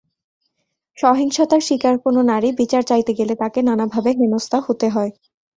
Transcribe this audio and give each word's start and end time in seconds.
সহিংসতার 0.97 1.61
শিকার 1.61 1.95
কোনো 2.05 2.19
নারী 2.31 2.49
বিচার 2.59 2.83
চাইতে 2.83 3.11
গেলে 3.19 3.33
তাঁকে 3.41 3.59
নানাভাবে 3.61 4.09
হেনস্তা 4.19 4.57
হতে 4.67 4.87
হয়। 4.89 5.11